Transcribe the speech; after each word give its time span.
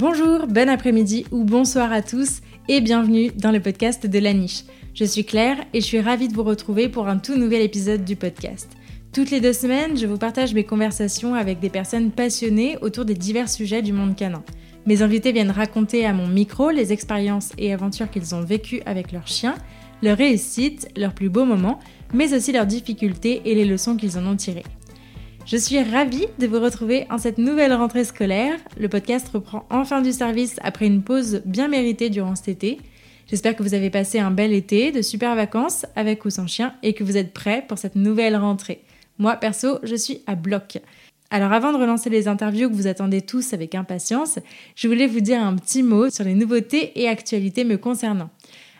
Bonjour, 0.00 0.46
bon 0.46 0.68
après-midi 0.68 1.26
ou 1.32 1.42
bonsoir 1.42 1.90
à 1.90 2.02
tous 2.02 2.40
et 2.68 2.80
bienvenue 2.80 3.32
dans 3.34 3.50
le 3.50 3.58
podcast 3.58 4.06
de 4.06 4.18
la 4.20 4.32
niche. 4.32 4.62
Je 4.94 5.02
suis 5.02 5.24
Claire 5.24 5.56
et 5.74 5.80
je 5.80 5.86
suis 5.86 6.00
ravie 6.00 6.28
de 6.28 6.34
vous 6.34 6.44
retrouver 6.44 6.88
pour 6.88 7.08
un 7.08 7.18
tout 7.18 7.36
nouvel 7.36 7.62
épisode 7.62 8.04
du 8.04 8.14
podcast. 8.14 8.70
Toutes 9.12 9.32
les 9.32 9.40
deux 9.40 9.52
semaines, 9.52 9.96
je 9.98 10.06
vous 10.06 10.16
partage 10.16 10.54
mes 10.54 10.62
conversations 10.62 11.34
avec 11.34 11.58
des 11.58 11.68
personnes 11.68 12.12
passionnées 12.12 12.78
autour 12.80 13.06
des 13.06 13.14
divers 13.14 13.48
sujets 13.48 13.82
du 13.82 13.92
monde 13.92 14.14
canin. 14.14 14.44
Mes 14.86 15.02
invités 15.02 15.32
viennent 15.32 15.50
raconter 15.50 16.06
à 16.06 16.12
mon 16.12 16.28
micro 16.28 16.70
les 16.70 16.92
expériences 16.92 17.50
et 17.58 17.72
aventures 17.72 18.08
qu'ils 18.08 18.36
ont 18.36 18.42
vécues 18.42 18.82
avec 18.86 19.10
leurs 19.10 19.26
chiens, 19.26 19.56
leurs 20.04 20.18
réussites, 20.18 20.86
leurs 20.96 21.12
plus 21.12 21.28
beaux 21.28 21.44
moments, 21.44 21.80
mais 22.14 22.34
aussi 22.34 22.52
leurs 22.52 22.66
difficultés 22.66 23.42
et 23.46 23.56
les 23.56 23.64
leçons 23.64 23.96
qu'ils 23.96 24.16
en 24.16 24.26
ont 24.28 24.36
tirées. 24.36 24.62
Je 25.50 25.56
suis 25.56 25.82
ravie 25.82 26.26
de 26.38 26.46
vous 26.46 26.60
retrouver 26.60 27.06
en 27.08 27.16
cette 27.16 27.38
nouvelle 27.38 27.72
rentrée 27.72 28.04
scolaire. 28.04 28.58
Le 28.78 28.86
podcast 28.90 29.30
reprend 29.32 29.64
enfin 29.70 30.02
du 30.02 30.12
service 30.12 30.56
après 30.62 30.86
une 30.86 31.02
pause 31.02 31.40
bien 31.46 31.68
méritée 31.68 32.10
durant 32.10 32.34
cet 32.34 32.48
été. 32.48 32.78
J'espère 33.30 33.56
que 33.56 33.62
vous 33.62 33.72
avez 33.72 33.88
passé 33.88 34.18
un 34.18 34.30
bel 34.30 34.52
été, 34.52 34.92
de 34.92 35.00
super 35.00 35.34
vacances 35.34 35.86
avec 35.96 36.26
ou 36.26 36.30
sans 36.30 36.46
chien 36.46 36.74
et 36.82 36.92
que 36.92 37.02
vous 37.02 37.16
êtes 37.16 37.32
prêts 37.32 37.64
pour 37.66 37.78
cette 37.78 37.96
nouvelle 37.96 38.36
rentrée. 38.36 38.84
Moi, 39.16 39.36
perso, 39.36 39.78
je 39.84 39.94
suis 39.94 40.20
à 40.26 40.34
bloc. 40.34 40.80
Alors 41.30 41.54
avant 41.54 41.72
de 41.72 41.78
relancer 41.78 42.10
les 42.10 42.28
interviews 42.28 42.68
que 42.68 42.74
vous 42.74 42.86
attendez 42.86 43.22
tous 43.22 43.54
avec 43.54 43.74
impatience, 43.74 44.38
je 44.76 44.86
voulais 44.86 45.06
vous 45.06 45.20
dire 45.20 45.40
un 45.40 45.56
petit 45.56 45.82
mot 45.82 46.10
sur 46.10 46.24
les 46.24 46.34
nouveautés 46.34 46.92
et 47.00 47.08
actualités 47.08 47.64
me 47.64 47.78
concernant. 47.78 48.28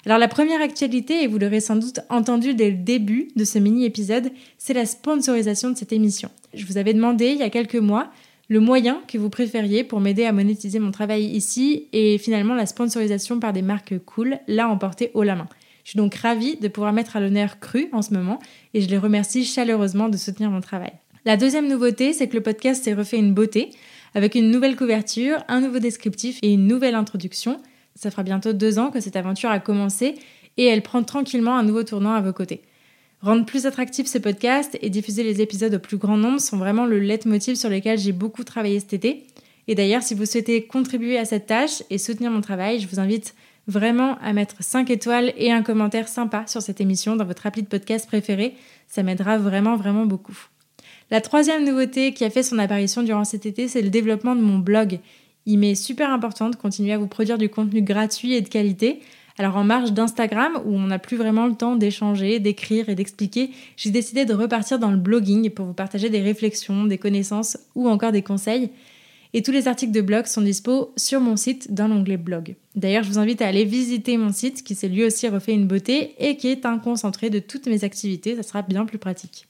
Alors 0.07 0.19
la 0.19 0.29
première 0.29 0.61
actualité, 0.61 1.23
et 1.23 1.27
vous 1.27 1.39
l'aurez 1.39 1.61
sans 1.61 1.77
doute 1.77 2.01
entendu 2.09 2.55
dès 2.55 2.71
le 2.71 2.77
début 2.77 3.29
de 3.37 3.45
ce 3.45 3.59
mini-épisode, 3.59 4.31
c'est 4.57 4.75
la 4.75 4.87
sponsorisation 4.87 5.71
de 5.71 5.77
cette 5.77 5.93
émission. 5.93 6.31
Je 6.55 6.65
vous 6.67 6.79
avais 6.79 6.95
demandé 6.95 7.27
il 7.27 7.39
y 7.39 7.43
a 7.43 7.51
quelques 7.51 7.77
mois 7.77 8.11
le 8.49 8.61
moyen 8.61 9.03
que 9.07 9.19
vous 9.19 9.29
préfériez 9.29 9.85
pour 9.85 10.01
m'aider 10.01 10.25
à 10.25 10.33
monétiser 10.33 10.79
mon 10.79 10.91
travail 10.91 11.25
ici, 11.25 11.87
et 11.93 12.17
finalement 12.17 12.55
la 12.55 12.65
sponsorisation 12.65 13.41
par 13.41 13.53
des 13.53 13.61
marques 13.61 13.99
cool 14.07 14.39
l'a 14.49 14.69
emporté 14.69 15.11
haut 15.15 15.23
la 15.23 15.37
main. 15.37 15.49
Je 15.85 15.91
suis 15.91 15.99
donc 15.99 16.15
ravie 16.15 16.57
de 16.57 16.69
pouvoir 16.69 16.93
mettre 16.93 17.17
à 17.17 17.21
l'honneur 17.21 17.61
Cru 17.61 17.89
en 17.93 18.01
ce 18.03 18.15
moment, 18.15 18.39
et 18.73 18.81
je 18.81 18.89
les 18.89 18.99
remercie 18.99 19.45
chaleureusement 19.45 20.09
de 20.09 20.17
soutenir 20.17 20.51
mon 20.51 20.61
travail. 20.61 20.93
La 21.25 21.37
deuxième 21.37 21.69
nouveauté, 21.69 22.15
c'est 22.15 22.29
que 22.29 22.37
le 22.37 22.43
podcast 22.43 22.85
s'est 22.85 22.95
refait 22.95 23.19
une 23.19 23.35
beauté, 23.35 23.71
avec 24.15 24.35
une 24.35 24.51
nouvelle 24.51 24.77
couverture, 24.77 25.45
un 25.49 25.61
nouveau 25.61 25.79
descriptif 25.79 26.39
et 26.41 26.53
une 26.55 26.67
nouvelle 26.67 26.95
introduction. 26.95 27.61
Ça 27.99 28.13
fera 28.13 28.23
bientôt 28.23 28.53
deux 28.53 28.79
ans 28.79 28.91
que 28.91 29.01
cette 29.01 29.17
aventure 29.17 29.51
a 29.51 29.59
commencé 29.59 30.15
et 30.57 30.67
elle 30.67 30.83
prend 30.83 31.03
tranquillement 31.03 31.59
un 31.59 31.65
nouveau 31.65 31.83
tournant 31.83 32.15
à 32.15 32.21
vos 32.21 32.33
côtés. 32.33 32.63
Rendre 33.23 33.45
plus 33.45 33.67
attractif 33.67 34.07
ce 34.07 34.19
podcast 34.19 34.79
et 34.81 34.89
diffuser 34.89 35.25
les 35.25 35.41
épisodes 35.41 35.75
au 35.75 35.81
plus 35.81 35.97
grand 35.97 36.17
nombre 36.17 36.41
sont 36.41 36.59
vraiment 36.59 36.87
le 36.87 37.01
leitmotiv 37.01 37.57
sur 37.57 37.69
lequel 37.69 37.99
j'ai 37.99 38.13
beaucoup 38.13 38.45
travaillé 38.45 38.79
cet 38.79 38.93
été. 38.93 39.27
Et 39.67 39.75
d'ailleurs, 39.75 40.05
si 40.05 40.15
vous 40.15 40.27
souhaitez 40.27 40.65
contribuer 40.65 41.19
à 41.19 41.25
cette 41.25 41.47
tâche 41.47 41.83
et 41.91 41.99
soutenir 41.99 42.31
mon 42.31 42.41
travail, 42.41 42.79
je 42.79 42.87
vous 42.87 43.01
invite 43.01 43.35
vraiment 43.67 44.17
à 44.23 44.33
mettre 44.33 44.63
5 44.63 44.89
étoiles 44.91 45.33
et 45.37 45.51
un 45.51 45.65
commentaire 45.65 46.07
sympa 46.07 46.45
sur 46.47 46.63
cette 46.63 46.81
émission 46.81 47.17
dans 47.17 47.25
votre 47.25 47.49
appli 47.49 47.65
de 47.65 47.69
podcast 47.69 48.07
préféré. 48.07 48.55
Ça 48.87 49.03
m'aidera 49.03 49.39
vraiment, 49.39 49.75
vraiment 49.75 50.07
beaucoup. 50.07 50.39
La 51.11 51.21
troisième 51.21 51.65
nouveauté 51.65 52.13
qui 52.13 52.25
a 52.25 52.31
fait 52.31 52.45
son 52.45 52.61
apparition 52.61 53.03
durant 53.03 53.25
cet 53.25 53.45
été, 53.45 53.67
c'est 53.67 53.83
le 53.83 53.91
développement 53.91 54.37
de 54.37 54.41
mon 54.41 54.59
blog. 54.59 55.01
Il 55.51 55.59
m'est 55.59 55.75
super 55.75 56.13
important 56.13 56.51
de 56.51 56.57
continuer 56.57 56.93
à 56.93 56.99
vous 56.99 57.07
produire 57.07 57.39
du 57.39 57.49
contenu 57.49 57.81
gratuit 57.81 58.35
et 58.35 58.43
de 58.43 58.49
qualité. 58.51 59.01
Alors 59.39 59.57
en 59.57 59.65
marge 59.65 59.95
d'Instagram, 59.95 60.61
où 60.67 60.75
on 60.75 60.89
n'a 60.89 60.99
plus 60.99 61.17
vraiment 61.17 61.47
le 61.47 61.55
temps 61.55 61.75
d'échanger, 61.75 62.39
d'écrire 62.39 62.91
et 62.91 62.95
d'expliquer, 62.95 63.49
j'ai 63.75 63.91
décidé 63.91 64.27
de 64.27 64.35
repartir 64.35 64.79
dans 64.79 64.91
le 64.91 64.99
blogging 64.99 65.49
pour 65.49 65.65
vous 65.65 65.73
partager 65.73 66.11
des 66.11 66.21
réflexions, 66.21 66.85
des 66.85 66.99
connaissances 66.99 67.57
ou 67.75 67.89
encore 67.89 68.13
des 68.13 68.21
conseils. 68.21 68.69
Et 69.33 69.43
tous 69.43 69.51
les 69.51 69.69
articles 69.69 69.93
de 69.93 70.03
blog 70.03 70.27
sont 70.27 70.43
dispo 70.43 70.93
sur 70.97 71.19
mon 71.19 71.37
site 71.37 71.73
dans 71.73 71.89
l'onglet 71.89 72.19
blog. 72.19 72.55
D'ailleurs, 72.77 73.05
je 73.05 73.09
vous 73.09 73.19
invite 73.19 73.41
à 73.41 73.47
aller 73.47 73.65
visiter 73.65 74.19
mon 74.19 74.33
site 74.33 74.63
qui 74.63 74.75
s'est 74.75 74.89
lui 74.89 75.03
aussi 75.03 75.29
refait 75.29 75.55
une 75.55 75.67
beauté 75.67 76.15
et 76.19 76.37
qui 76.37 76.49
est 76.49 76.67
un 76.67 76.79
concentré 76.79 77.31
de 77.31 77.39
toutes 77.39 77.69
mes 77.69 77.85
activités, 77.85 78.37
ça 78.37 78.43
sera 78.43 78.61
bien 78.61 78.85
plus 78.85 78.99
pratique. 78.99 79.47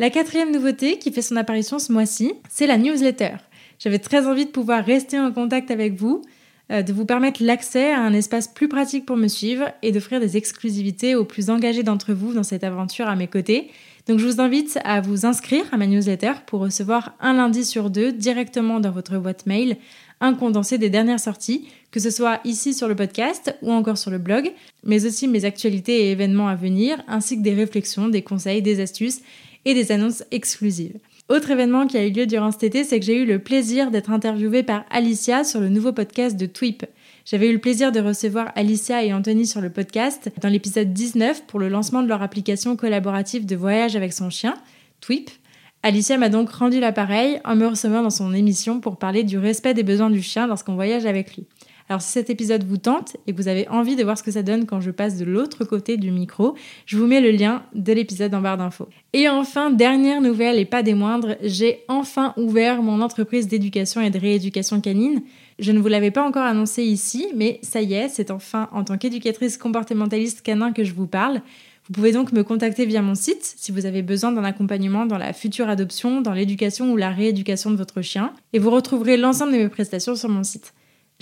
La 0.00 0.10
quatrième 0.10 0.50
nouveauté 0.50 0.98
qui 0.98 1.12
fait 1.12 1.22
son 1.22 1.36
apparition 1.36 1.78
ce 1.78 1.92
mois-ci, 1.92 2.32
c'est 2.50 2.66
la 2.66 2.78
newsletter. 2.78 3.36
J'avais 3.78 3.98
très 3.98 4.26
envie 4.26 4.46
de 4.46 4.50
pouvoir 4.50 4.84
rester 4.84 5.18
en 5.18 5.32
contact 5.32 5.70
avec 5.70 5.94
vous, 5.94 6.22
euh, 6.70 6.82
de 6.82 6.92
vous 6.92 7.04
permettre 7.04 7.42
l'accès 7.42 7.92
à 7.92 8.00
un 8.00 8.12
espace 8.12 8.48
plus 8.48 8.68
pratique 8.68 9.04
pour 9.04 9.16
me 9.16 9.28
suivre 9.28 9.66
et 9.82 9.92
d'offrir 9.92 10.20
des 10.20 10.36
exclusivités 10.36 11.14
aux 11.14 11.24
plus 11.24 11.50
engagés 11.50 11.82
d'entre 11.82 12.12
vous 12.12 12.32
dans 12.32 12.42
cette 12.42 12.64
aventure 12.64 13.06
à 13.06 13.16
mes 13.16 13.28
côtés. 13.28 13.70
Donc 14.06 14.18
je 14.18 14.26
vous 14.26 14.40
invite 14.40 14.78
à 14.84 15.00
vous 15.00 15.26
inscrire 15.26 15.64
à 15.72 15.76
ma 15.76 15.86
newsletter 15.86 16.32
pour 16.46 16.60
recevoir 16.60 17.14
un 17.20 17.34
lundi 17.34 17.64
sur 17.64 17.90
deux 17.90 18.12
directement 18.12 18.80
dans 18.80 18.90
votre 18.90 19.18
boîte 19.18 19.46
mail 19.46 19.76
un 20.20 20.34
condensé 20.34 20.78
des 20.78 20.90
dernières 20.90 21.20
sorties, 21.20 21.68
que 21.90 22.00
ce 22.00 22.10
soit 22.10 22.40
ici 22.44 22.72
sur 22.72 22.88
le 22.88 22.96
podcast 22.96 23.56
ou 23.62 23.72
encore 23.72 23.98
sur 23.98 24.10
le 24.10 24.18
blog, 24.18 24.52
mais 24.82 25.06
aussi 25.06 25.28
mes 25.28 25.44
actualités 25.44 26.06
et 26.06 26.10
événements 26.12 26.48
à 26.48 26.54
venir, 26.54 27.02
ainsi 27.08 27.36
que 27.36 27.42
des 27.42 27.54
réflexions, 27.54 28.08
des 28.08 28.22
conseils, 28.22 28.62
des 28.62 28.80
astuces 28.80 29.20
et 29.64 29.74
des 29.74 29.92
annonces 29.92 30.24
exclusives. 30.30 30.98
Autre 31.30 31.50
événement 31.50 31.86
qui 31.86 31.96
a 31.96 32.06
eu 32.06 32.10
lieu 32.10 32.26
durant 32.26 32.50
cet 32.50 32.64
été, 32.64 32.84
c'est 32.84 33.00
que 33.00 33.06
j'ai 33.06 33.16
eu 33.16 33.24
le 33.24 33.38
plaisir 33.38 33.90
d'être 33.90 34.10
interviewée 34.10 34.62
par 34.62 34.84
Alicia 34.90 35.42
sur 35.42 35.58
le 35.58 35.70
nouveau 35.70 35.90
podcast 35.90 36.36
de 36.36 36.44
Tweep. 36.44 36.84
J'avais 37.24 37.48
eu 37.48 37.54
le 37.54 37.60
plaisir 37.60 37.92
de 37.92 38.00
recevoir 38.00 38.52
Alicia 38.56 39.02
et 39.02 39.14
Anthony 39.14 39.46
sur 39.46 39.62
le 39.62 39.70
podcast 39.70 40.30
dans 40.42 40.50
l'épisode 40.50 40.92
19 40.92 41.46
pour 41.46 41.58
le 41.58 41.70
lancement 41.70 42.02
de 42.02 42.08
leur 42.08 42.20
application 42.20 42.76
collaborative 42.76 43.46
de 43.46 43.56
voyage 43.56 43.96
avec 43.96 44.12
son 44.12 44.28
chien, 44.28 44.54
Tweep. 45.00 45.30
Alicia 45.82 46.18
m'a 46.18 46.28
donc 46.28 46.50
rendu 46.50 46.78
l'appareil 46.78 47.40
en 47.46 47.56
me 47.56 47.68
recevant 47.68 48.02
dans 48.02 48.10
son 48.10 48.34
émission 48.34 48.80
pour 48.80 48.98
parler 48.98 49.24
du 49.24 49.38
respect 49.38 49.72
des 49.72 49.82
besoins 49.82 50.10
du 50.10 50.22
chien 50.22 50.46
lorsqu'on 50.46 50.74
voyage 50.74 51.06
avec 51.06 51.36
lui. 51.36 51.46
Alors 51.88 52.00
si 52.00 52.12
cet 52.12 52.30
épisode 52.30 52.64
vous 52.64 52.78
tente 52.78 53.16
et 53.26 53.32
que 53.32 53.36
vous 53.36 53.48
avez 53.48 53.68
envie 53.68 53.94
de 53.94 54.02
voir 54.02 54.16
ce 54.16 54.22
que 54.22 54.30
ça 54.30 54.42
donne 54.42 54.64
quand 54.64 54.80
je 54.80 54.90
passe 54.90 55.18
de 55.18 55.24
l'autre 55.24 55.64
côté 55.64 55.98
du 55.98 56.10
micro, 56.10 56.54
je 56.86 56.96
vous 56.96 57.06
mets 57.06 57.20
le 57.20 57.30
lien 57.30 57.62
de 57.74 57.92
l'épisode 57.92 58.34
en 58.34 58.40
barre 58.40 58.56
d'infos. 58.56 58.88
Et 59.12 59.28
enfin, 59.28 59.70
dernière 59.70 60.22
nouvelle 60.22 60.58
et 60.58 60.64
pas 60.64 60.82
des 60.82 60.94
moindres, 60.94 61.36
j'ai 61.42 61.82
enfin 61.88 62.32
ouvert 62.38 62.82
mon 62.82 63.02
entreprise 63.02 63.48
d'éducation 63.48 64.00
et 64.00 64.10
de 64.10 64.18
rééducation 64.18 64.80
canine. 64.80 65.22
Je 65.58 65.72
ne 65.72 65.78
vous 65.78 65.88
l'avais 65.88 66.10
pas 66.10 66.26
encore 66.26 66.44
annoncé 66.44 66.82
ici, 66.82 67.28
mais 67.34 67.60
ça 67.62 67.82
y 67.82 67.92
est, 67.92 68.08
c'est 68.08 68.30
enfin 68.30 68.68
en 68.72 68.82
tant 68.82 68.96
qu'éducatrice 68.96 69.58
comportementaliste 69.58 70.40
canin 70.40 70.72
que 70.72 70.84
je 70.84 70.94
vous 70.94 71.06
parle. 71.06 71.42
Vous 71.86 71.92
pouvez 71.92 72.12
donc 72.12 72.32
me 72.32 72.42
contacter 72.42 72.86
via 72.86 73.02
mon 73.02 73.14
site 73.14 73.42
si 73.58 73.70
vous 73.70 73.84
avez 73.84 74.00
besoin 74.00 74.32
d'un 74.32 74.42
accompagnement 74.42 75.04
dans 75.04 75.18
la 75.18 75.34
future 75.34 75.68
adoption, 75.68 76.22
dans 76.22 76.32
l'éducation 76.32 76.90
ou 76.90 76.96
la 76.96 77.10
rééducation 77.10 77.70
de 77.70 77.76
votre 77.76 78.00
chien. 78.00 78.32
Et 78.54 78.58
vous 78.58 78.70
retrouverez 78.70 79.18
l'ensemble 79.18 79.52
de 79.52 79.58
mes 79.58 79.68
prestations 79.68 80.16
sur 80.16 80.30
mon 80.30 80.44
site. 80.44 80.72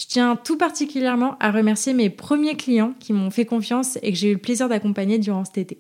Je 0.03 0.09
tiens 0.09 0.35
tout 0.35 0.57
particulièrement 0.59 1.37
à 1.39 1.53
remercier 1.53 1.95
mes 1.95 2.11
premiers 2.11 2.57
clients 2.57 2.93
qui 2.99 3.13
m'ont 3.13 3.31
fait 3.31 3.45
confiance 3.45 4.01
et 4.03 4.11
que 4.11 4.19
j'ai 4.19 4.31
eu 4.31 4.33
le 4.33 4.41
plaisir 4.41 4.69
d'accompagner 4.69 5.21
durant 5.21 5.45
cet 5.45 5.59
été. 5.59 5.79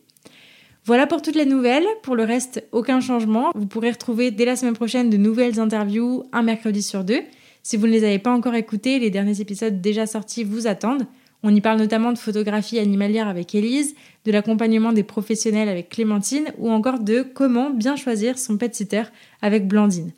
Voilà 0.84 1.08
pour 1.08 1.22
toutes 1.22 1.34
les 1.34 1.44
nouvelles. 1.44 1.86
Pour 2.04 2.14
le 2.14 2.22
reste, 2.22 2.64
aucun 2.70 3.00
changement. 3.00 3.50
Vous 3.56 3.66
pourrez 3.66 3.90
retrouver 3.90 4.30
dès 4.30 4.44
la 4.44 4.54
semaine 4.54 4.74
prochaine 4.74 5.10
de 5.10 5.16
nouvelles 5.16 5.58
interviews 5.58 6.22
un 6.30 6.42
mercredi 6.42 6.84
sur 6.84 7.02
deux. 7.02 7.20
Si 7.64 7.76
vous 7.76 7.88
ne 7.88 7.90
les 7.90 8.04
avez 8.04 8.20
pas 8.20 8.30
encore 8.30 8.54
écoutées, 8.54 9.00
les 9.00 9.10
derniers 9.10 9.40
épisodes 9.40 9.80
déjà 9.80 10.06
sortis 10.06 10.44
vous 10.44 10.68
attendent. 10.68 11.08
On 11.42 11.52
y 11.52 11.60
parle 11.60 11.80
notamment 11.80 12.12
de 12.12 12.18
photographie 12.18 12.78
animalière 12.78 13.26
avec 13.26 13.52
Élise, 13.56 13.96
de 14.24 14.30
l'accompagnement 14.30 14.92
des 14.92 15.02
professionnels 15.02 15.68
avec 15.68 15.88
Clémentine 15.88 16.44
ou 16.58 16.70
encore 16.70 17.00
de 17.00 17.22
comment 17.22 17.70
bien 17.70 17.96
choisir 17.96 18.38
son 18.38 18.56
pet 18.56 18.72
sitter 18.72 19.02
avec 19.40 19.66
Blandine. 19.66 20.12